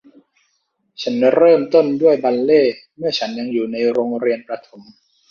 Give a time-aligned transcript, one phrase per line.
[1.01, 4.81] ฉันเริ่มต้นด้วยบัลเล่ต์เมื่อฉันยังอยู่ในโรงเรียนประถม